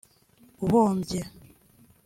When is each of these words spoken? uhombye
uhombye 0.65 1.19